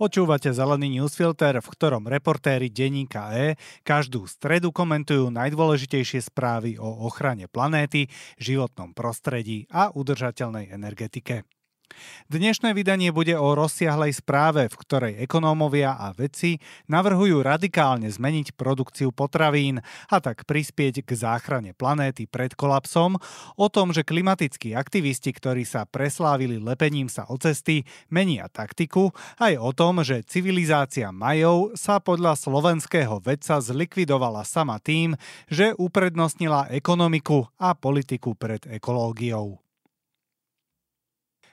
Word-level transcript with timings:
Počúvate 0.00 0.48
Zelený 0.48 0.96
newsfilter, 0.96 1.60
v 1.60 1.68
ktorom 1.76 2.08
reportéri 2.08 2.72
denníka 2.72 3.36
E 3.36 3.60
každú 3.84 4.24
stredu 4.24 4.72
komentujú 4.72 5.28
najdôležitejšie 5.28 6.24
správy 6.24 6.80
o 6.80 7.04
ochrane 7.04 7.52
planéty, 7.52 8.08
životnom 8.40 8.96
prostredí 8.96 9.68
a 9.68 9.92
udržateľnej 9.92 10.72
energetike. 10.72 11.44
Dnešné 12.30 12.70
vydanie 12.78 13.10
bude 13.10 13.34
o 13.34 13.58
rozsiahlej 13.58 14.14
správe, 14.14 14.70
v 14.70 14.76
ktorej 14.86 15.14
ekonómovia 15.26 15.98
a 15.98 16.14
vedci 16.14 16.62
navrhujú 16.86 17.42
radikálne 17.42 18.06
zmeniť 18.06 18.54
produkciu 18.54 19.10
potravín 19.10 19.82
a 20.06 20.16
tak 20.22 20.46
prispieť 20.46 21.02
k 21.02 21.10
záchrane 21.18 21.74
planéty 21.74 22.30
pred 22.30 22.54
kolapsom, 22.54 23.18
o 23.58 23.66
tom, 23.66 23.90
že 23.90 24.06
klimatickí 24.06 24.78
aktivisti, 24.78 25.34
ktorí 25.34 25.66
sa 25.66 25.86
preslávili 25.86 26.62
lepením 26.62 27.10
sa 27.10 27.26
o 27.26 27.34
cesty, 27.34 27.82
menia 28.10 28.46
taktiku, 28.46 29.10
aj 29.42 29.58
o 29.58 29.70
tom, 29.74 30.06
že 30.06 30.22
civilizácia 30.22 31.10
Majov 31.10 31.74
sa 31.74 31.98
podľa 31.98 32.38
slovenského 32.38 33.18
vedca 33.18 33.58
zlikvidovala 33.58 34.46
sama 34.46 34.78
tým, 34.78 35.18
že 35.50 35.74
uprednostnila 35.74 36.70
ekonomiku 36.70 37.50
a 37.58 37.74
politiku 37.74 38.38
pred 38.38 38.62
ekológiou. 38.70 39.69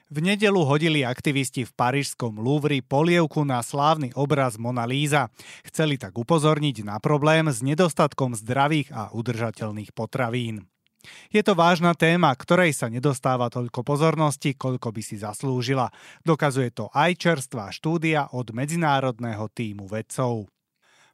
V 0.08 0.24
nedelu 0.24 0.64
hodili 0.64 1.04
aktivisti 1.04 1.68
v 1.68 1.72
parížskom 1.76 2.40
Louvre 2.40 2.80
polievku 2.80 3.44
na 3.44 3.60
slávny 3.60 4.16
obraz 4.16 4.56
Mona 4.56 4.88
Lisa. 4.88 5.28
Chceli 5.68 6.00
tak 6.00 6.16
upozorniť 6.16 6.80
na 6.80 6.96
problém 6.96 7.44
s 7.52 7.60
nedostatkom 7.60 8.32
zdravých 8.32 8.88
a 8.88 9.12
udržateľných 9.12 9.92
potravín. 9.92 10.64
Je 11.28 11.44
to 11.44 11.52
vážna 11.52 11.92
téma, 11.92 12.32
ktorej 12.32 12.72
sa 12.72 12.88
nedostáva 12.88 13.52
toľko 13.52 13.84
pozornosti, 13.84 14.56
koľko 14.56 14.96
by 14.96 15.02
si 15.04 15.20
zaslúžila. 15.20 15.92
Dokazuje 16.24 16.72
to 16.72 16.88
aj 16.88 17.12
čerstvá 17.12 17.68
štúdia 17.68 18.32
od 18.32 18.48
medzinárodného 18.56 19.44
týmu 19.52 19.92
vedcov. 19.92 20.48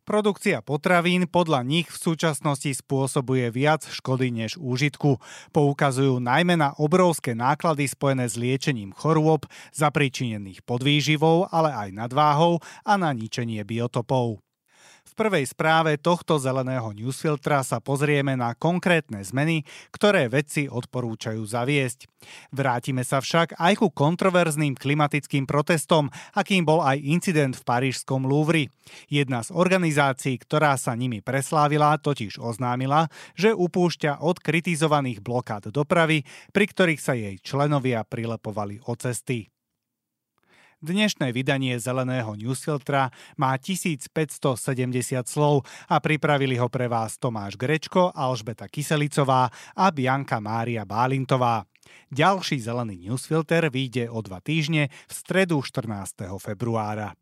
Produkcia 0.05 0.60
potravín 0.60 1.24
podľa 1.24 1.64
nich 1.64 1.88
v 1.88 1.97
súčasnosti 1.97 2.69
spôsobuje 2.69 3.48
viac 3.48 3.88
škody 3.88 4.28
než 4.28 4.61
úžitku. 4.61 5.16
Poukazujú 5.48 6.20
najmä 6.20 6.61
na 6.61 6.77
obrovské 6.77 7.33
náklady 7.33 7.88
spojené 7.88 8.28
s 8.28 8.36
liečením 8.36 8.92
chorôb, 8.92 9.48
zapričinených 9.72 10.61
podvýživou, 10.69 11.48
ale 11.48 11.72
aj 11.72 11.88
nadváhou 11.96 12.61
a 12.84 13.00
na 13.00 13.16
ničenie 13.16 13.64
biotopov. 13.64 14.44
V 15.05 15.12
prvej 15.22 15.47
správe 15.47 15.94
tohto 15.94 16.42
zeleného 16.42 16.91
newsfiltra 16.91 17.62
sa 17.62 17.78
pozrieme 17.78 18.34
na 18.34 18.56
konkrétne 18.58 19.22
zmeny, 19.22 19.62
ktoré 19.94 20.27
vedci 20.27 20.66
odporúčajú 20.66 21.38
zaviesť. 21.38 22.11
Vrátime 22.50 23.06
sa 23.06 23.22
však 23.22 23.55
aj 23.55 23.78
ku 23.78 23.94
kontroverzným 23.94 24.74
klimatickým 24.74 25.46
protestom, 25.46 26.11
akým 26.34 26.66
bol 26.66 26.83
aj 26.83 26.98
incident 26.98 27.55
v 27.55 27.62
parížskom 27.62 28.27
Louvre. 28.27 28.74
Jedna 29.06 29.46
z 29.46 29.55
organizácií, 29.55 30.34
ktorá 30.41 30.74
sa 30.74 30.98
nimi 30.98 31.22
preslávila, 31.22 31.94
totiž 32.00 32.42
oznámila, 32.42 33.06
že 33.39 33.55
upúšťa 33.55 34.18
od 34.18 34.42
kritizovaných 34.42 35.22
blokád 35.22 35.70
dopravy, 35.70 36.27
pri 36.50 36.64
ktorých 36.66 36.98
sa 36.98 37.14
jej 37.14 37.39
členovia 37.39 38.02
prilepovali 38.02 38.83
o 38.89 38.98
cesty. 38.98 39.53
Dnešné 40.84 41.32
vydanie 41.32 41.80
zeleného 41.80 42.36
newsfiltra 42.36 43.08
má 43.40 43.56
1570 43.56 44.60
slov 45.24 45.64
a 45.88 45.96
pripravili 45.96 46.60
ho 46.60 46.68
pre 46.68 46.92
vás 46.92 47.16
Tomáš 47.16 47.56
Grečko, 47.56 48.12
Alžbeta 48.12 48.68
Kyselicová 48.68 49.48
a 49.72 49.86
Bianka 49.88 50.44
Mária 50.44 50.84
Bálintová. 50.84 51.64
Ďalší 52.12 52.60
zelený 52.60 53.08
newsfilter 53.08 53.72
vyjde 53.72 54.12
o 54.12 54.20
dva 54.20 54.44
týždne 54.44 54.92
v 54.92 55.12
stredu 55.16 55.64
14. 55.64 56.20
februára. 56.36 57.17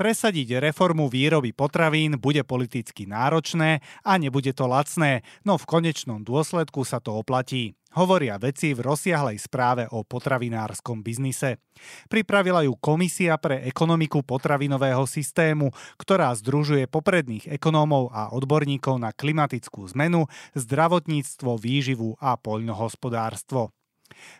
Presadiť 0.00 0.64
reformu 0.64 1.12
výroby 1.12 1.52
potravín 1.52 2.16
bude 2.16 2.40
politicky 2.40 3.04
náročné 3.04 3.84
a 4.00 4.16
nebude 4.16 4.56
to 4.56 4.64
lacné, 4.64 5.20
no 5.44 5.60
v 5.60 5.68
konečnom 5.68 6.24
dôsledku 6.24 6.88
sa 6.88 7.04
to 7.04 7.20
oplatí. 7.20 7.76
Hovoria 7.98 8.38
veci 8.38 8.70
v 8.70 8.86
rozsiahlej 8.86 9.42
správe 9.42 9.90
o 9.90 10.06
potravinárskom 10.06 11.02
biznise. 11.02 11.58
Pripravila 12.06 12.62
ju 12.62 12.78
Komisia 12.78 13.34
pre 13.34 13.66
ekonomiku 13.66 14.22
potravinového 14.22 15.02
systému, 15.10 15.74
ktorá 15.98 16.30
združuje 16.38 16.86
popredných 16.86 17.50
ekonómov 17.50 18.14
a 18.14 18.30
odborníkov 18.30 18.94
na 19.02 19.10
klimatickú 19.10 19.90
zmenu, 19.90 20.30
zdravotníctvo, 20.54 21.58
výživu 21.58 22.14
a 22.22 22.38
poľnohospodárstvo. 22.38 23.74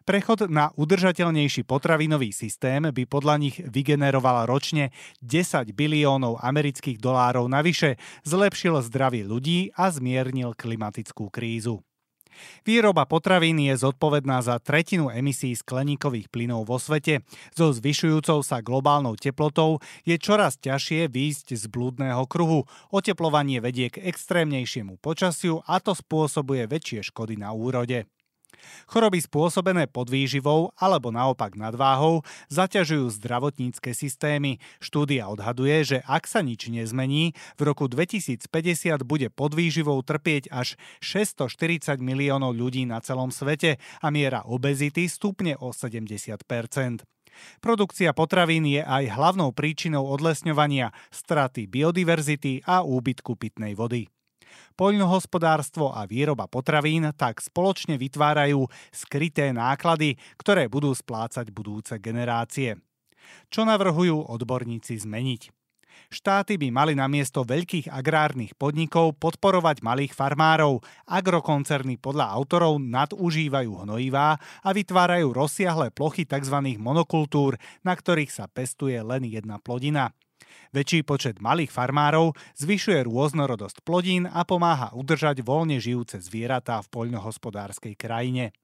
Prechod 0.07 0.47
na 0.47 0.71
udržateľnejší 0.79 1.67
potravinový 1.67 2.31
systém 2.31 2.87
by 2.87 3.03
podľa 3.07 3.35
nich 3.39 3.57
vygeneroval 3.59 4.47
ročne 4.47 4.95
10 5.27 5.75
biliónov 5.75 6.39
amerických 6.39 7.03
dolárov 7.03 7.51
navyše, 7.51 7.99
zlepšil 8.23 8.79
zdravie 8.87 9.27
ľudí 9.27 9.75
a 9.75 9.91
zmiernil 9.91 10.55
klimatickú 10.55 11.31
krízu. 11.35 11.83
Výroba 12.63 13.09
potravín 13.09 13.59
je 13.59 13.75
zodpovedná 13.75 14.45
za 14.45 14.61
tretinu 14.61 15.09
emisí 15.09 15.57
skleníkových 15.57 16.29
plynov 16.29 16.69
vo 16.69 16.79
svete. 16.79 17.25
So 17.57 17.73
zvyšujúcou 17.73 18.45
sa 18.45 18.61
globálnou 18.61 19.17
teplotou 19.17 19.83
je 20.05 20.15
čoraz 20.21 20.61
ťažšie 20.61 21.09
výjsť 21.09 21.57
z 21.57 21.65
blúdneho 21.67 22.25
kruhu. 22.29 22.69
Oteplovanie 22.93 23.59
vedie 23.59 23.89
k 23.89 24.05
extrémnejšiemu 24.07 25.01
počasiu 25.01 25.65
a 25.65 25.81
to 25.81 25.97
spôsobuje 25.97 26.69
väčšie 26.69 27.11
škody 27.11 27.41
na 27.41 27.51
úrode. 27.57 28.07
Choroby 28.91 29.23
spôsobené 29.23 29.87
podvýživou 29.87 30.75
alebo 30.77 31.15
naopak 31.15 31.55
nadváhou 31.55 32.23
zaťažujú 32.51 33.09
zdravotnícke 33.17 33.95
systémy. 33.97 34.59
Štúdia 34.83 35.31
odhaduje, 35.31 35.77
že 35.85 35.99
ak 36.05 36.27
sa 36.27 36.45
nič 36.45 36.69
nezmení, 36.69 37.33
v 37.57 37.63
roku 37.63 37.87
2050 37.87 38.45
bude 39.07 39.29
podvýživou 39.31 40.01
trpieť 40.05 40.51
až 40.53 40.77
640 41.01 42.01
miliónov 42.01 42.53
ľudí 42.53 42.85
na 42.85 43.01
celom 43.01 43.33
svete 43.33 43.81
a 44.03 44.07
miera 44.13 44.45
obezity 44.45 45.09
stupne 45.09 45.57
o 45.59 45.73
70% 45.73 47.07
Produkcia 47.61 48.13
potravín 48.13 48.69
je 48.69 48.83
aj 48.85 49.17
hlavnou 49.17 49.51
príčinou 49.55 50.05
odlesňovania, 50.13 50.93
straty 51.09 51.67
biodiverzity 51.71 52.67
a 52.67 52.85
úbytku 52.85 53.37
pitnej 53.37 53.73
vody. 53.73 54.09
Poľnohospodárstvo 54.75 55.93
a 55.93 56.09
výroba 56.09 56.49
potravín 56.49 57.11
tak 57.17 57.45
spoločne 57.45 58.01
vytvárajú 58.01 58.65
skryté 58.91 59.53
náklady, 59.53 60.17
ktoré 60.41 60.67
budú 60.67 60.95
splácať 60.95 61.53
budúce 61.53 61.97
generácie. 62.01 62.81
Čo 63.53 63.69
navrhujú 63.69 64.27
odborníci 64.27 64.99
zmeniť? 64.99 65.61
Štáty 66.11 66.59
by 66.59 66.75
mali 66.75 66.93
namiesto 66.99 67.47
veľkých 67.47 67.93
agrárnych 67.93 68.59
podnikov 68.59 69.15
podporovať 69.21 69.85
malých 69.85 70.17
farmárov. 70.17 70.83
Agrokoncerny 71.07 72.01
podľa 72.03 72.35
autorov 72.35 72.83
nadužívajú 72.83 73.87
hnojivá 73.87 74.35
a 74.41 74.69
vytvárajú 74.75 75.31
rozsiahle 75.31 75.95
plochy 75.95 76.27
tzv. 76.27 76.57
monokultúr, 76.81 77.61
na 77.87 77.95
ktorých 77.95 78.33
sa 78.33 78.51
pestuje 78.51 78.99
len 78.99 79.29
jedna 79.29 79.63
plodina. 79.63 80.11
Väčší 80.71 81.03
počet 81.03 81.43
malých 81.43 81.75
farmárov 81.75 82.39
zvyšuje 82.59 83.07
rôznorodosť 83.07 83.83
plodín 83.83 84.31
a 84.31 84.47
pomáha 84.47 84.95
udržať 84.95 85.43
voľne 85.43 85.83
žijúce 85.83 86.23
zvieratá 86.23 86.79
v 86.85 86.91
poľnohospodárskej 86.91 87.95
krajine. 87.99 88.55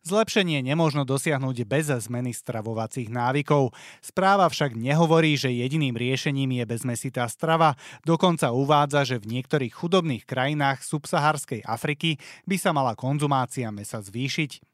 Zlepšenie 0.00 0.64
nemožno 0.64 1.04
dosiahnuť 1.04 1.56
bez 1.68 1.92
zmeny 1.92 2.32
stravovacích 2.32 3.12
návykov. 3.12 3.76
Správa 4.00 4.48
však 4.48 4.72
nehovorí, 4.72 5.36
že 5.36 5.52
jediným 5.52 5.92
riešením 5.92 6.56
je 6.56 6.64
bezmesitá 6.64 7.28
strava, 7.28 7.76
dokonca 8.08 8.48
uvádza, 8.48 9.04
že 9.04 9.16
v 9.20 9.38
niektorých 9.38 9.72
chudobných 9.76 10.24
krajinách 10.24 10.80
subsaharskej 10.84 11.68
Afriky 11.68 12.16
by 12.48 12.56
sa 12.56 12.72
mala 12.72 12.96
konzumácia 12.96 13.68
mesa 13.68 14.00
zvýšiť. 14.00 14.64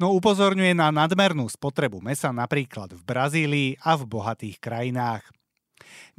No 0.00 0.16
upozorňuje 0.16 0.72
na 0.72 0.88
nadmernú 0.90 1.46
spotrebu 1.46 2.00
mesa 2.00 2.32
napríklad 2.32 2.96
v 2.96 3.02
Brazílii 3.04 3.70
a 3.84 3.94
v 4.00 4.02
bohatých 4.08 4.56
krajinách. 4.58 5.28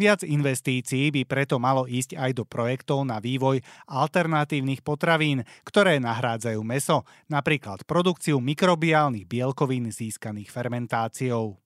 Viac 0.02 0.26
investícií 0.26 1.14
by 1.14 1.22
preto 1.30 1.62
malo 1.62 1.86
ísť 1.86 2.18
aj 2.18 2.32
do 2.34 2.44
projektov 2.44 3.06
na 3.06 3.22
vývoj 3.22 3.62
alternatívnych 3.86 4.82
potravín, 4.82 5.46
ktoré 5.62 6.02
nahrádzajú 6.02 6.62
meso, 6.66 7.06
napríklad 7.30 7.86
produkciu 7.86 8.42
mikrobiálnych 8.42 9.30
bielkovín 9.30 9.94
získaných 9.94 10.50
fermentáciou. 10.50 11.61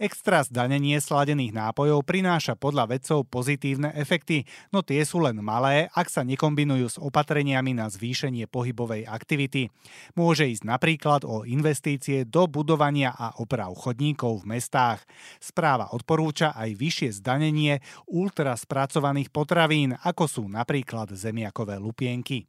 Extra 0.00 0.40
zdanenie 0.40 0.96
sladených 0.96 1.52
nápojov 1.52 2.04
prináša 2.08 2.56
podľa 2.56 2.96
vedcov 2.96 3.28
pozitívne 3.28 3.92
efekty, 3.92 4.48
no 4.72 4.80
tie 4.80 5.04
sú 5.04 5.20
len 5.20 5.36
malé, 5.44 5.92
ak 5.92 6.08
sa 6.08 6.24
nekombinujú 6.24 6.86
s 6.88 6.96
opatreniami 6.96 7.76
na 7.76 7.90
zvýšenie 7.90 8.48
pohybovej 8.48 9.04
aktivity. 9.04 9.68
Môže 10.16 10.48
ísť 10.48 10.64
napríklad 10.64 11.28
o 11.28 11.44
investície 11.44 12.24
do 12.24 12.48
budovania 12.48 13.12
a 13.12 13.36
oprav 13.40 13.76
chodníkov 13.76 14.44
v 14.44 14.56
mestách. 14.56 15.04
Správa 15.42 15.92
odporúča 15.92 16.56
aj 16.56 16.76
vyššie 16.76 17.20
zdanenie 17.20 17.82
ultra 18.08 18.56
spracovaných 18.56 19.28
potravín, 19.28 19.96
ako 19.96 20.24
sú 20.28 20.42
napríklad 20.48 21.12
zemiakové 21.12 21.76
lupienky. 21.76 22.48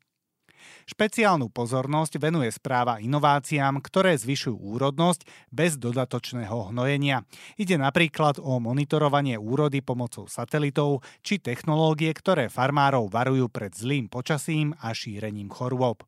Špeciálnu 0.86 1.50
pozornosť 1.52 2.20
venuje 2.22 2.50
správa 2.52 3.02
inováciám, 3.02 3.80
ktoré 3.80 4.18
zvyšujú 4.18 4.58
úrodnosť 4.58 5.26
bez 5.52 5.76
dodatočného 5.78 6.74
hnojenia. 6.74 7.24
Ide 7.60 7.80
napríklad 7.80 8.42
o 8.42 8.58
monitorovanie 8.62 9.36
úrody 9.36 9.86
pomocou 9.86 10.26
satelitov 10.26 11.06
či 11.26 11.42
technológie, 11.42 12.12
ktoré 12.12 12.48
farmárov 12.48 13.12
varujú 13.12 13.50
pred 13.52 13.74
zlým 13.74 14.08
počasím 14.12 14.78
a 14.80 14.94
šírením 14.96 15.52
chorôb. 15.52 16.04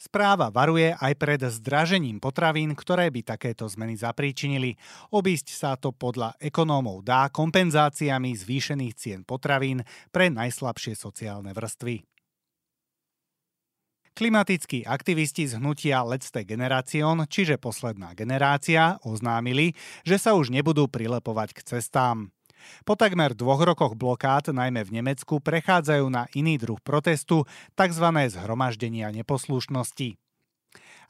Správa 0.00 0.48
varuje 0.48 0.96
aj 0.96 1.12
pred 1.20 1.44
zdražením 1.44 2.24
potravín, 2.24 2.72
ktoré 2.72 3.12
by 3.12 3.20
takéto 3.36 3.68
zmeny 3.68 4.00
zapríčinili. 4.00 4.80
Obísť 5.12 5.52
sa 5.52 5.76
to 5.76 5.92
podľa 5.92 6.40
ekonómov 6.40 7.04
dá 7.04 7.28
kompenzáciami 7.28 8.32
zvýšených 8.32 8.94
cien 8.96 9.20
potravín 9.28 9.84
pre 10.08 10.32
najslabšie 10.32 10.96
sociálne 10.96 11.52
vrstvy. 11.52 12.00
Klimatickí 14.10 14.82
aktivisti 14.84 15.46
z 15.46 15.62
hnutia 15.62 16.02
Letzte 16.02 16.42
Generation, 16.42 17.24
čiže 17.30 17.62
posledná 17.62 18.12
generácia, 18.18 18.98
oznámili, 19.06 19.78
že 20.02 20.18
sa 20.18 20.34
už 20.34 20.50
nebudú 20.50 20.90
prilepovať 20.90 21.54
k 21.54 21.60
cestám. 21.62 22.34
Po 22.84 22.98
takmer 22.98 23.32
dvoch 23.32 23.62
rokoch 23.64 23.96
blokád, 23.96 24.52
najmä 24.52 24.84
v 24.84 25.00
Nemecku, 25.00 25.40
prechádzajú 25.40 26.06
na 26.12 26.28
iný 26.36 26.60
druh 26.60 26.76
protestu, 26.82 27.48
tzv. 27.72 28.06
zhromaždenia 28.28 29.08
neposlušnosti. 29.14 30.18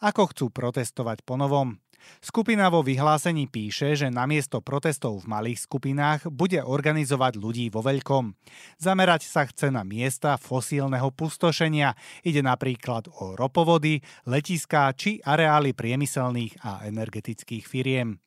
Ako 0.01 0.33
chcú 0.33 0.49
protestovať 0.49 1.27
po 1.27 1.37
novom? 1.37 1.83
Skupina 2.21 2.69
vo 2.69 2.85
vyhlásení 2.85 3.49
píše, 3.49 3.97
že 3.97 4.13
namiesto 4.13 4.61
protestov 4.61 5.25
v 5.25 5.31
malých 5.31 5.65
skupinách 5.65 6.29
bude 6.29 6.61
organizovať 6.61 7.33
ľudí 7.39 7.67
vo 7.73 7.81
veľkom. 7.81 8.37
Zamerať 8.77 9.25
sa 9.25 9.49
chce 9.49 9.73
na 9.73 9.87
miesta 9.87 10.37
fosílneho 10.37 11.09
pustošenia. 11.15 11.97
Ide 12.27 12.45
napríklad 12.45 13.09
o 13.21 13.37
ropovody, 13.37 14.01
letiská 14.29 14.93
či 14.97 15.21
areály 15.25 15.73
priemyselných 15.73 16.61
a 16.65 16.85
energetických 16.89 17.65
firiem. 17.65 18.21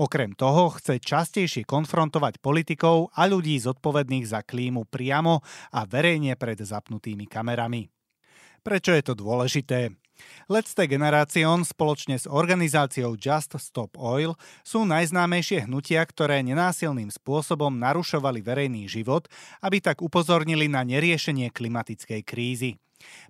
Okrem 0.00 0.32
toho 0.32 0.72
chce 0.80 0.96
častejšie 0.96 1.68
konfrontovať 1.68 2.40
politikov 2.40 3.12
a 3.12 3.28
ľudí 3.28 3.60
zodpovedných 3.60 4.24
za 4.24 4.40
klímu 4.40 4.88
priamo 4.88 5.44
a 5.76 5.84
verejne 5.84 6.34
pred 6.40 6.56
zapnutými 6.56 7.28
kamerami. 7.28 7.84
Prečo 8.64 8.96
je 8.96 9.02
to 9.04 9.14
dôležité? 9.14 10.07
Let's 10.48 10.72
Generation 10.72 11.62
spoločne 11.62 12.16
s 12.16 12.24
organizáciou 12.24 13.20
Just 13.20 13.52
Stop 13.60 14.00
Oil 14.00 14.32
sú 14.64 14.88
najznámejšie 14.88 15.68
hnutia, 15.68 16.00
ktoré 16.08 16.40
nenásilným 16.40 17.12
spôsobom 17.12 17.76
narušovali 17.76 18.40
verejný 18.40 18.88
život, 18.88 19.28
aby 19.60 19.84
tak 19.84 20.00
upozornili 20.00 20.66
na 20.66 20.82
neriešenie 20.88 21.52
klimatickej 21.52 22.20
krízy. 22.24 22.80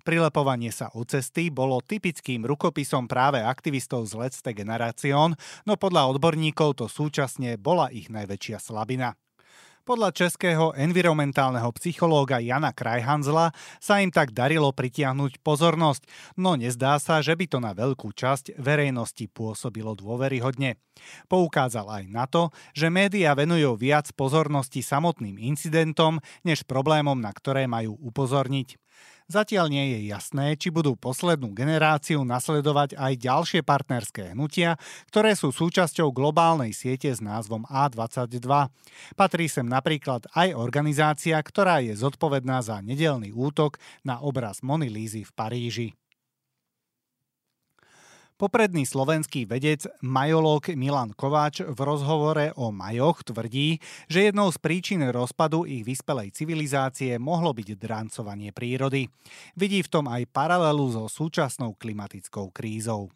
Prilepovanie 0.01 0.73
sa 0.73 0.89
u 0.97 1.05
cesty 1.05 1.53
bolo 1.53 1.77
typickým 1.85 2.41
rukopisom 2.41 3.05
práve 3.05 3.37
aktivistov 3.37 4.09
z 4.09 4.17
Let's 4.17 4.41
Generation, 4.41 5.37
no 5.69 5.73
podľa 5.77 6.09
odborníkov 6.17 6.81
to 6.81 6.85
súčasne 6.89 7.59
bola 7.61 7.93
ich 7.93 8.09
najväčšia 8.09 8.57
slabina. 8.57 9.13
Podľa 9.87 10.09
českého 10.13 10.75
environmentálneho 10.77 11.71
psychológa 11.79 12.37
Jana 12.43 12.75
Krajhanzla 12.75 13.55
sa 13.81 14.03
im 14.03 14.11
tak 14.13 14.35
darilo 14.35 14.69
pritiahnuť 14.75 15.41
pozornosť, 15.41 16.03
no 16.37 16.53
nezdá 16.59 16.99
sa, 17.01 17.23
že 17.23 17.33
by 17.33 17.45
to 17.47 17.57
na 17.63 17.71
veľkú 17.73 18.11
časť 18.13 18.59
verejnosti 18.59 19.25
pôsobilo 19.31 19.95
dôveryhodne. 19.97 20.77
Poukázal 21.31 21.87
aj 21.87 22.03
na 22.11 22.27
to, 22.27 22.51
že 22.75 22.91
médiá 22.91 23.31
venujú 23.33 23.79
viac 23.79 24.11
pozornosti 24.13 24.83
samotným 24.83 25.39
incidentom, 25.39 26.19
než 26.43 26.67
problémom, 26.67 27.15
na 27.15 27.31
ktoré 27.31 27.65
majú 27.65 27.95
upozorniť. 28.03 28.88
Zatiaľ 29.29 29.69
nie 29.69 29.85
je 29.93 30.09
jasné, 30.09 30.57
či 30.57 30.73
budú 30.73 30.97
poslednú 30.97 31.53
generáciu 31.53 32.25
nasledovať 32.25 32.97
aj 32.97 33.13
ďalšie 33.13 33.61
partnerské 33.61 34.33
hnutia, 34.33 34.73
ktoré 35.13 35.37
sú 35.37 35.53
súčasťou 35.53 36.09
globálnej 36.09 36.73
siete 36.73 37.13
s 37.13 37.21
názvom 37.21 37.61
A22. 37.69 38.73
Patrí 39.13 39.45
sem 39.45 39.69
napríklad 39.69 40.25
aj 40.33 40.57
organizácia, 40.57 41.37
ktorá 41.37 41.77
je 41.77 41.93
zodpovedná 41.93 42.65
za 42.65 42.81
nedelný 42.81 43.29
útok 43.29 43.77
na 44.01 44.17
obraz 44.17 44.65
Mony 44.65 44.89
Lízy 44.89 45.21
v 45.21 45.31
Paríži. 45.37 45.89
Popredný 48.39 48.87
slovenský 48.87 49.43
vedec 49.43 49.83
majológ 49.99 50.71
Milan 50.71 51.11
Kováč 51.11 51.59
v 51.59 51.75
rozhovore 51.83 52.55
o 52.55 52.71
majoch 52.71 53.19
tvrdí, 53.27 53.83
že 54.07 54.31
jednou 54.31 54.47
z 54.47 54.55
príčin 54.63 55.03
rozpadu 55.11 55.67
ich 55.67 55.83
vyspelej 55.83 56.31
civilizácie 56.31 57.19
mohlo 57.19 57.51
byť 57.51 57.75
drancovanie 57.75 58.55
prírody. 58.55 59.11
Vidí 59.59 59.83
v 59.83 59.91
tom 59.91 60.07
aj 60.07 60.23
paralelu 60.31 60.87
so 60.87 61.11
súčasnou 61.11 61.75
klimatickou 61.75 62.47
krízou. 62.55 63.11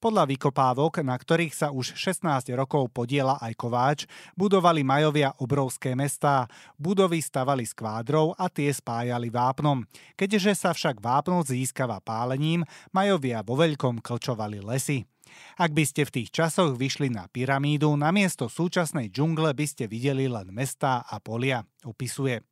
Podľa 0.00 0.24
vykopávok, 0.32 1.04
na 1.04 1.12
ktorých 1.12 1.52
sa 1.52 1.68
už 1.68 1.92
16 1.92 2.48
rokov 2.56 2.88
podiela 2.88 3.36
aj 3.42 3.52
Kováč, 3.52 3.98
budovali 4.32 4.80
Majovia 4.80 5.36
obrovské 5.40 5.92
mestá. 5.92 6.48
Budovy 6.80 7.20
stavali 7.20 7.68
s 7.68 7.76
kvádrov 7.76 8.32
a 8.40 8.48
tie 8.48 8.72
spájali 8.72 9.28
vápnom. 9.28 9.84
Keďže 10.16 10.56
sa 10.56 10.70
však 10.72 11.04
vápno 11.04 11.44
získava 11.44 12.00
pálením, 12.00 12.64
Majovia 12.96 13.44
vo 13.44 13.60
veľkom 13.60 14.00
klčovali 14.00 14.64
lesy. 14.64 15.04
Ak 15.60 15.70
by 15.76 15.84
ste 15.86 16.08
v 16.08 16.14
tých 16.22 16.32
časoch 16.32 16.74
vyšli 16.74 17.12
na 17.12 17.28
pyramídu, 17.30 17.94
namiesto 17.94 18.48
súčasnej 18.48 19.12
džungle 19.12 19.52
by 19.54 19.66
ste 19.68 19.84
videli 19.86 20.26
len 20.26 20.50
mestá 20.50 21.04
a 21.06 21.20
polia, 21.22 21.62
opisuje. 21.84 22.42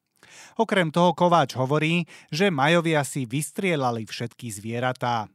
Okrem 0.59 0.93
toho 0.93 1.15
Kováč 1.15 1.57
hovorí, 1.57 2.05
že 2.29 2.53
Majovia 2.53 3.07
si 3.07 3.25
vystrielali 3.25 4.05
všetky 4.05 4.51
zvieratá. 4.53 5.31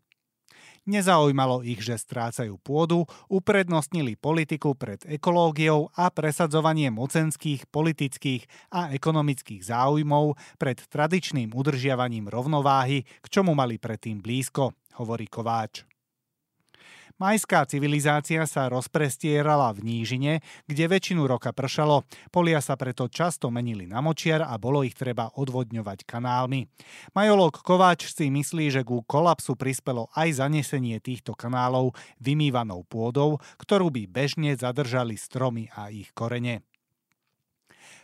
Nezaujímalo 0.83 1.63
ich, 1.63 1.79
že 1.79 1.95
strácajú 1.95 2.59
pôdu, 2.59 3.07
uprednostnili 3.31 4.19
politiku 4.19 4.75
pred 4.75 4.99
ekológiou 5.07 5.87
a 5.95 6.11
presadzovanie 6.11 6.91
mocenských, 6.91 7.71
politických 7.71 8.43
a 8.67 8.91
ekonomických 8.91 9.63
záujmov 9.63 10.35
pred 10.59 10.83
tradičným 10.83 11.55
udržiavaním 11.55 12.27
rovnováhy, 12.27 13.07
k 13.07 13.25
čomu 13.31 13.55
mali 13.55 13.79
predtým 13.79 14.19
blízko, 14.19 14.75
hovorí 14.99 15.31
Kováč. 15.31 15.92
Majská 17.21 17.69
civilizácia 17.69 18.41
sa 18.49 18.65
rozprestierala 18.73 19.69
v 19.77 19.85
nížine, 19.85 20.41
kde 20.65 20.89
väčšinu 20.89 21.29
roka 21.29 21.53
pršalo. 21.53 22.09
Polia 22.33 22.57
sa 22.57 22.73
preto 22.73 23.05
často 23.05 23.53
menili 23.53 23.85
na 23.85 24.01
močiar 24.01 24.41
a 24.41 24.57
bolo 24.57 24.81
ich 24.81 24.97
treba 24.97 25.29
odvodňovať 25.37 26.09
kanálmi. 26.09 26.65
Majolog 27.13 27.53
Kováč 27.61 28.09
si 28.09 28.33
myslí, 28.33 28.73
že 28.73 28.81
ku 28.81 29.05
kolapsu 29.05 29.53
prispelo 29.53 30.09
aj 30.17 30.41
zanesenie 30.41 30.97
týchto 30.97 31.37
kanálov 31.37 31.93
vymývanou 32.17 32.81
pôdou, 32.89 33.37
ktorú 33.61 33.93
by 33.93 34.09
bežne 34.09 34.57
zadržali 34.57 35.13
stromy 35.13 35.69
a 35.77 35.93
ich 35.93 36.09
korene. 36.17 36.65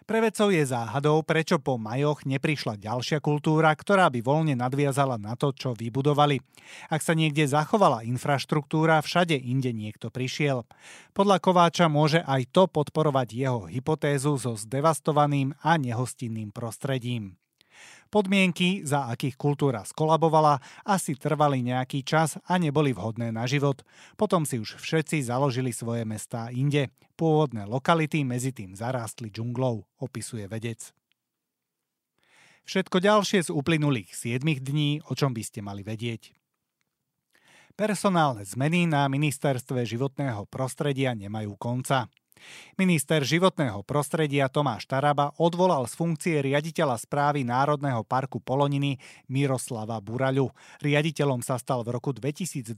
Pre 0.10 0.26
vedcov 0.26 0.50
je 0.50 0.66
záhadou, 0.66 1.22
prečo 1.22 1.62
po 1.62 1.78
majoch 1.78 2.26
neprišla 2.26 2.82
ďalšia 2.82 3.22
kultúra, 3.22 3.70
ktorá 3.70 4.10
by 4.10 4.26
voľne 4.26 4.58
nadviazala 4.58 5.22
na 5.22 5.38
to, 5.38 5.54
čo 5.54 5.78
vybudovali. 5.78 6.42
Ak 6.90 7.06
sa 7.06 7.14
niekde 7.14 7.46
zachovala 7.46 8.02
infraštruktúra, 8.10 9.06
všade 9.06 9.38
inde 9.38 9.70
niekto 9.70 10.10
prišiel. 10.10 10.66
Podľa 11.14 11.38
Kováča 11.38 11.86
môže 11.94 12.26
aj 12.26 12.50
to 12.50 12.66
podporovať 12.66 13.38
jeho 13.38 13.70
hypotézu 13.70 14.34
so 14.42 14.58
zdevastovaným 14.58 15.54
a 15.62 15.78
nehostinným 15.78 16.50
prostredím. 16.50 17.38
Podmienky, 18.10 18.82
za 18.90 19.06
akých 19.06 19.38
kultúra 19.38 19.86
skolabovala, 19.86 20.58
asi 20.82 21.14
trvali 21.14 21.62
nejaký 21.62 22.02
čas 22.02 22.42
a 22.50 22.58
neboli 22.58 22.90
vhodné 22.90 23.30
na 23.30 23.46
život. 23.46 23.86
Potom 24.18 24.50
si 24.50 24.58
už 24.58 24.82
všetci 24.82 25.22
založili 25.22 25.70
svoje 25.70 26.10
mestá 26.10 26.50
inde. 26.50 26.90
Pôvodné 27.14 27.70
lokality 27.70 28.26
medzi 28.26 28.50
tým 28.50 28.74
zarástli 28.74 29.30
džunglou, 29.30 29.86
opisuje 30.02 30.50
vedec. 30.50 30.90
Všetko 32.66 32.98
ďalšie 32.98 33.46
z 33.46 33.50
uplynulých 33.54 34.10
7 34.18 34.42
dní, 34.42 35.06
o 35.06 35.14
čom 35.14 35.30
by 35.30 35.46
ste 35.46 35.62
mali 35.62 35.86
vedieť. 35.86 36.34
Personálne 37.78 38.42
zmeny 38.42 38.90
na 38.90 39.06
ministerstve 39.06 39.86
životného 39.86 40.50
prostredia 40.50 41.14
nemajú 41.14 41.56
konca. 41.62 42.10
Minister 42.76 43.22
životného 43.24 43.82
prostredia 43.84 44.52
Tomáš 44.52 44.88
Taraba 44.90 45.32
odvolal 45.40 45.86
z 45.86 45.94
funkcie 45.96 46.36
riaditeľa 46.40 47.00
správy 47.00 47.48
Národného 47.48 48.04
parku 48.08 48.44
Poloniny 48.44 48.98
Miroslava 49.28 50.00
Buraľu. 50.04 50.52
Riaditeľom 50.80 51.46
sa 51.46 51.60
stal 51.60 51.84
v 51.86 51.96
roku 51.96 52.16
2022 52.16 52.74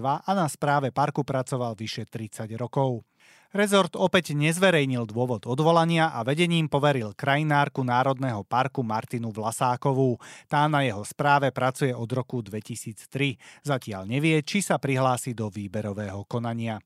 a 0.00 0.30
na 0.32 0.46
správe 0.46 0.92
parku 0.92 1.24
pracoval 1.24 1.76
vyše 1.76 2.04
30 2.06 2.48
rokov. 2.56 3.08
Rezort 3.48 3.96
opäť 3.96 4.36
nezverejnil 4.36 5.08
dôvod 5.08 5.48
odvolania 5.48 6.12
a 6.12 6.20
vedením 6.20 6.68
poveril 6.68 7.16
krajinárku 7.16 7.80
Národného 7.80 8.44
parku 8.44 8.84
Martinu 8.84 9.32
Vlasákovú. 9.32 10.20
Tá 10.52 10.68
na 10.68 10.84
jeho 10.84 11.00
správe 11.00 11.48
pracuje 11.48 11.96
od 11.96 12.12
roku 12.12 12.44
2003. 12.44 13.40
Zatiaľ 13.64 14.04
nevie, 14.04 14.44
či 14.44 14.60
sa 14.60 14.76
prihlási 14.76 15.32
do 15.32 15.48
výberového 15.48 16.28
konania. 16.28 16.76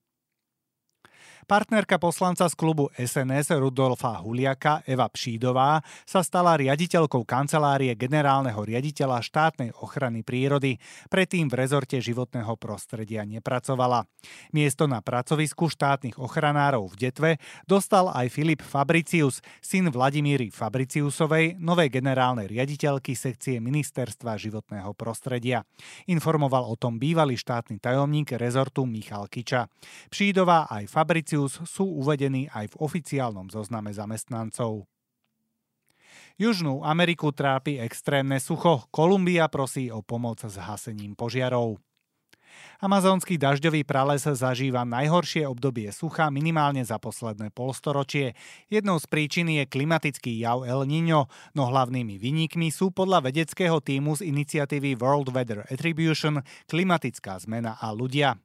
Partnerka 1.43 1.99
poslanca 1.99 2.47
z 2.47 2.55
klubu 2.55 2.87
SNS 2.95 3.59
Rudolfa 3.59 4.23
Huliaka 4.23 4.87
Eva 4.87 5.11
Pšídová 5.11 5.83
sa 6.07 6.23
stala 6.23 6.55
riaditeľkou 6.55 7.27
kancelárie 7.27 7.99
generálneho 7.99 8.63
riaditeľa 8.63 9.19
štátnej 9.19 9.75
ochrany 9.83 10.23
prírody. 10.23 10.79
Predtým 11.11 11.51
v 11.51 11.59
rezorte 11.59 11.99
životného 11.99 12.55
prostredia 12.55 13.27
nepracovala. 13.27 14.07
Miesto 14.55 14.87
na 14.87 15.03
pracovisku 15.03 15.67
štátnych 15.67 16.15
ochranárov 16.15 16.95
v 16.95 17.11
Detve 17.11 17.31
dostal 17.67 18.07
aj 18.15 18.31
Filip 18.31 18.63
Fabricius, 18.63 19.43
syn 19.59 19.91
Vladimíry 19.91 20.55
Fabriciusovej, 20.55 21.59
novej 21.59 21.91
generálnej 21.91 22.47
riaditeľky 22.47 23.19
sekcie 23.19 23.59
Ministerstva 23.59 24.39
životného 24.39 24.95
prostredia. 24.95 25.67
Informoval 26.07 26.71
o 26.71 26.79
tom 26.79 27.03
bývalý 27.03 27.35
štátny 27.35 27.83
tajomník 27.83 28.39
rezortu 28.39 28.87
Michal 28.87 29.27
Kiča. 29.27 29.67
Pšídová 30.07 30.71
aj 30.71 30.87
Fabricius 30.87 31.32
Mauritius 31.33 31.65
sú 31.65 31.89
uvedení 31.89 32.45
aj 32.53 32.77
v 32.77 32.79
oficiálnom 32.85 33.49
zozname 33.49 33.89
zamestnancov. 33.89 34.85
Južnú 36.37 36.85
Ameriku 36.85 37.33
trápi 37.33 37.81
extrémne 37.81 38.37
sucho. 38.37 38.85
Kolumbia 38.93 39.49
prosí 39.49 39.89
o 39.89 40.05
pomoc 40.05 40.45
s 40.45 40.61
hasením 40.61 41.17
požiarov. 41.17 41.81
Amazonský 42.85 43.41
dažďový 43.41 43.81
prales 43.89 44.29
zažíva 44.29 44.85
najhoršie 44.85 45.49
obdobie 45.49 45.89
sucha 45.89 46.29
minimálne 46.29 46.85
za 46.85 47.01
posledné 47.01 47.49
polstoročie. 47.49 48.37
Jednou 48.69 49.01
z 49.01 49.09
príčin 49.09 49.49
je 49.49 49.65
klimatický 49.65 50.37
jav 50.37 50.69
El 50.69 50.85
Niño, 50.85 51.33
no 51.57 51.63
hlavnými 51.65 52.21
vynikmi 52.21 52.69
sú 52.69 52.93
podľa 52.93 53.33
vedeckého 53.33 53.81
týmu 53.81 54.21
z 54.21 54.29
iniciatívy 54.29 55.01
World 55.01 55.33
Weather 55.33 55.65
Attribution 55.73 56.45
klimatická 56.69 57.41
zmena 57.41 57.81
a 57.81 57.89
ľudia. 57.89 58.37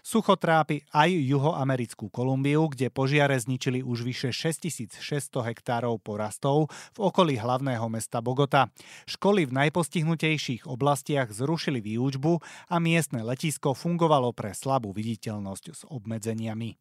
Sucho 0.00 0.38
trápi 0.38 0.86
aj 0.94 1.10
juhoamerickú 1.10 2.08
Kolumbiu, 2.08 2.70
kde 2.70 2.88
požiare 2.88 3.36
zničili 3.36 3.82
už 3.82 4.06
vyše 4.06 4.30
6600 4.30 4.98
hektárov 5.42 6.00
porastov 6.00 6.70
v 6.96 6.98
okolí 7.02 7.36
hlavného 7.36 7.86
mesta 7.92 8.22
Bogota. 8.24 8.72
Školy 9.04 9.44
v 9.44 9.66
najpostihnutejších 9.66 10.64
oblastiach 10.64 11.28
zrušili 11.28 11.82
výučbu 11.82 12.40
a 12.70 12.76
miestne 12.78 13.26
letisko 13.26 13.74
fungovalo 13.74 14.30
pre 14.32 14.54
slabú 14.54 14.94
viditeľnosť 14.94 15.64
s 15.74 15.82
obmedzeniami. 15.88 16.78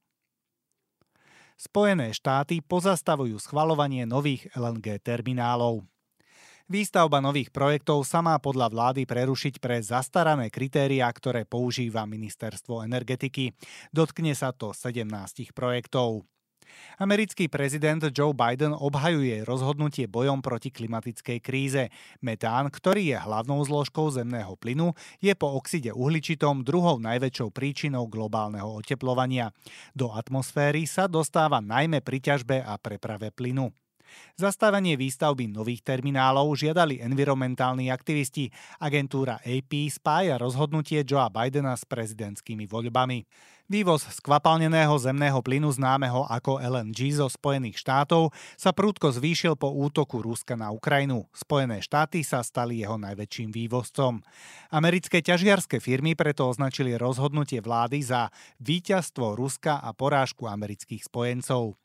Spojené 1.58 2.14
štáty 2.14 2.62
pozastavujú 2.62 3.42
schvalovanie 3.42 4.06
nových 4.06 4.46
LNG 4.54 5.02
terminálov. 5.02 5.82
Výstavba 6.68 7.24
nových 7.24 7.48
projektov 7.48 8.04
sa 8.04 8.20
má 8.20 8.36
podľa 8.44 8.68
vlády 8.68 9.08
prerušiť 9.08 9.64
pre 9.64 9.80
zastarané 9.80 10.52
kritériá, 10.52 11.08
ktoré 11.16 11.48
používa 11.48 12.04
Ministerstvo 12.04 12.84
energetiky. 12.84 13.56
Dotkne 13.96 14.36
sa 14.36 14.52
to 14.52 14.76
17 14.76 15.08
projektov. 15.56 16.28
Americký 17.00 17.48
prezident 17.48 18.04
Joe 18.12 18.36
Biden 18.36 18.76
obhajuje 18.76 19.48
rozhodnutie 19.48 20.12
bojom 20.12 20.44
proti 20.44 20.68
klimatickej 20.68 21.40
kríze. 21.40 21.88
Metán, 22.20 22.68
ktorý 22.68 23.16
je 23.16 23.18
hlavnou 23.18 23.64
zložkou 23.64 24.12
zemného 24.12 24.60
plynu, 24.60 24.92
je 25.24 25.32
po 25.40 25.56
oxide 25.56 25.96
uhličitom 25.96 26.68
druhou 26.68 27.00
najväčšou 27.00 27.48
príčinou 27.56 28.12
globálneho 28.12 28.68
oteplovania. 28.76 29.56
Do 29.96 30.12
atmosféry 30.12 30.84
sa 30.84 31.08
dostáva 31.08 31.64
najmä 31.64 32.04
pri 32.04 32.20
ťažbe 32.20 32.60
a 32.60 32.76
preprave 32.76 33.32
plynu. 33.32 33.72
Zastavenie 34.38 34.96
výstavby 35.00 35.50
nových 35.50 35.82
terminálov 35.82 36.54
žiadali 36.58 37.02
environmentálni 37.02 37.90
aktivisti. 37.90 38.54
Agentúra 38.78 39.42
AP 39.42 39.90
spája 39.90 40.38
rozhodnutie 40.38 41.02
Joea 41.02 41.32
Bidena 41.32 41.74
s 41.74 41.84
prezidentskými 41.88 42.70
voľbami. 42.70 43.26
Vývoz 43.68 44.08
skvapalneného 44.24 44.96
zemného 44.96 45.44
plynu 45.44 45.68
známeho 45.68 46.24
ako 46.32 46.64
LNG 46.64 47.20
zo 47.20 47.28
Spojených 47.28 47.84
štátov 47.84 48.32
sa 48.56 48.72
prúdko 48.72 49.12
zvýšil 49.12 49.60
po 49.60 49.68
útoku 49.76 50.24
Ruska 50.24 50.56
na 50.56 50.72
Ukrajinu. 50.72 51.28
Spojené 51.36 51.84
štáty 51.84 52.24
sa 52.24 52.40
stali 52.48 52.80
jeho 52.80 52.96
najväčším 52.96 53.52
vývozcom. 53.52 54.24
Americké 54.72 55.20
ťažiarske 55.20 55.84
firmy 55.84 56.16
preto 56.16 56.48
označili 56.48 56.96
rozhodnutie 56.96 57.60
vlády 57.60 58.08
za 58.08 58.32
víťazstvo 58.64 59.36
Ruska 59.36 59.84
a 59.84 59.92
porážku 59.92 60.48
amerických 60.48 61.04
spojencov. 61.04 61.76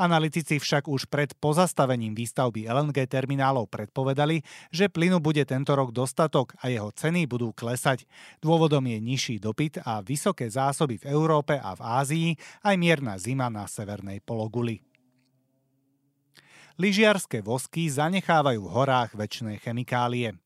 Analytici 0.00 0.56
však 0.56 0.88
už 0.88 1.08
pred 1.10 1.34
pozastavením 1.36 2.16
výstavby 2.16 2.68
LNG 2.68 3.08
terminálov 3.08 3.68
predpovedali, 3.68 4.40
že 4.72 4.88
plynu 4.88 5.20
bude 5.20 5.44
tento 5.44 5.74
rok 5.74 5.92
dostatok 5.92 6.56
a 6.62 6.70
jeho 6.72 6.92
ceny 6.92 7.28
budú 7.28 7.52
klesať. 7.52 8.08
Dôvodom 8.40 8.84
je 8.86 8.98
nižší 9.02 9.36
dopyt 9.42 9.82
a 9.84 10.00
vysoké 10.00 10.46
zásoby 10.48 11.00
v 11.02 11.08
Európe 11.10 11.58
a 11.58 11.74
v 11.76 11.82
Ázii, 11.82 12.28
aj 12.64 12.74
mierna 12.78 13.18
zima 13.18 13.50
na 13.50 13.66
severnej 13.66 14.22
pologuli. 14.22 14.86
Lyžiarske 16.76 17.40
vosky 17.40 17.88
zanechávajú 17.88 18.60
v 18.60 18.72
horách 18.72 19.16
väčšie 19.16 19.56
chemikálie. 19.64 20.36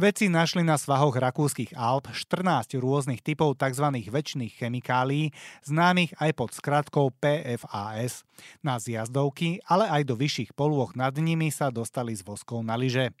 Vedci 0.00 0.32
našli 0.32 0.64
na 0.64 0.80
svahoch 0.80 1.12
rakúskych 1.12 1.76
Alp 1.76 2.08
14 2.08 2.80
rôznych 2.80 3.20
typov 3.20 3.60
tzv. 3.60 3.92
väčšných 3.92 4.56
chemikálií, 4.56 5.36
známych 5.68 6.16
aj 6.16 6.32
pod 6.32 6.50
skratkou 6.56 7.12
PFAS. 7.20 8.24
Na 8.64 8.80
zjazdovky, 8.80 9.60
ale 9.68 9.84
aj 9.92 10.08
do 10.08 10.16
vyšších 10.16 10.56
polôch 10.56 10.96
nad 10.96 11.12
nimi 11.20 11.52
sa 11.52 11.68
dostali 11.68 12.16
z 12.16 12.24
voskov 12.24 12.64
na 12.64 12.72
lyže. 12.80 13.12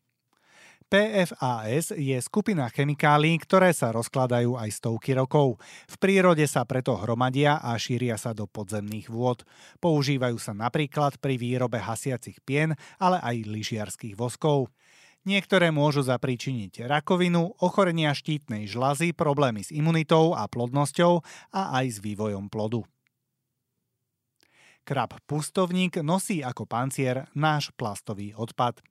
PFAS 0.88 1.92
je 1.92 2.16
skupina 2.24 2.68
chemikálií, 2.72 3.36
ktoré 3.40 3.76
sa 3.76 3.92
rozkladajú 3.92 4.56
aj 4.56 4.72
stovky 4.72 5.12
rokov. 5.12 5.60
V 5.88 5.96
prírode 6.00 6.44
sa 6.48 6.64
preto 6.64 6.96
hromadia 6.96 7.60
a 7.60 7.76
šíria 7.76 8.16
sa 8.16 8.32
do 8.32 8.48
podzemných 8.48 9.12
vôd. 9.12 9.44
Používajú 9.80 10.40
sa 10.40 10.56
napríklad 10.56 11.20
pri 11.20 11.36
výrobe 11.36 11.80
hasiacich 11.80 12.40
pien, 12.44 12.76
ale 12.96 13.20
aj 13.20 13.44
lyžiarských 13.44 14.16
voskov. 14.16 14.72
Niektoré 15.22 15.70
môžu 15.70 16.02
zapríčiniť 16.02 16.82
rakovinu, 16.90 17.54
ochorenia 17.62 18.10
štítnej 18.10 18.66
žlazy, 18.66 19.14
problémy 19.14 19.62
s 19.62 19.70
imunitou 19.70 20.34
a 20.34 20.50
plodnosťou 20.50 21.22
a 21.54 21.78
aj 21.78 21.86
s 21.94 21.98
vývojom 22.02 22.50
plodu. 22.50 22.82
Krab 24.82 25.14
pustovník 25.30 26.02
nosí 26.02 26.42
ako 26.42 26.66
pancier 26.66 27.30
náš 27.38 27.70
plastový 27.78 28.34
odpad. 28.34 28.82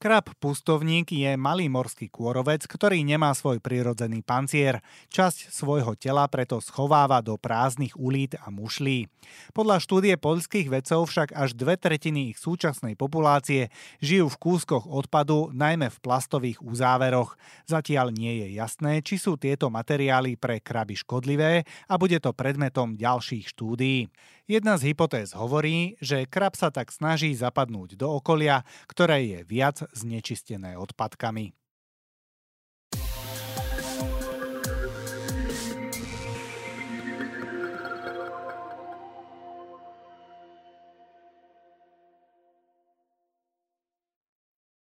Krab 0.00 0.32
pustovník 0.40 1.12
je 1.12 1.36
malý 1.36 1.68
morský 1.68 2.08
kôrovec, 2.08 2.64
ktorý 2.64 3.04
nemá 3.04 3.36
svoj 3.36 3.60
prirodzený 3.60 4.24
pancier. 4.24 4.80
Časť 5.12 5.52
svojho 5.52 5.92
tela 5.92 6.24
preto 6.24 6.56
schováva 6.64 7.20
do 7.20 7.36
prázdnych 7.36 7.92
ulít 8.00 8.32
a 8.40 8.48
mušlí. 8.48 9.12
Podľa 9.52 9.76
štúdie 9.76 10.16
poľských 10.16 10.72
vedcov 10.72 11.04
však 11.04 11.36
až 11.36 11.52
dve 11.52 11.76
tretiny 11.76 12.32
ich 12.32 12.40
súčasnej 12.40 12.96
populácie 12.96 13.68
žijú 14.00 14.32
v 14.32 14.40
kúskoch 14.40 14.88
odpadu, 14.88 15.52
najmä 15.52 15.92
v 15.92 16.00
plastových 16.00 16.64
uzáveroch. 16.64 17.36
Zatiaľ 17.68 18.16
nie 18.16 18.40
je 18.40 18.56
jasné, 18.56 19.04
či 19.04 19.20
sú 19.20 19.36
tieto 19.36 19.68
materiály 19.68 20.40
pre 20.40 20.64
kraby 20.64 20.96
škodlivé 20.96 21.68
a 21.92 21.94
bude 22.00 22.16
to 22.24 22.32
predmetom 22.32 22.96
ďalších 22.96 23.52
štúdií. 23.52 24.08
Jedna 24.50 24.74
z 24.74 24.90
hypotéz 24.90 25.30
hovorí, 25.30 25.94
že 26.02 26.26
krab 26.26 26.58
sa 26.58 26.74
tak 26.74 26.90
snaží 26.90 27.30
zapadnúť 27.38 27.94
do 27.94 28.18
okolia, 28.18 28.66
ktoré 28.90 29.22
je 29.22 29.38
viac 29.46 29.78
znečistené 29.92 30.78
odpadkami. 30.78 31.52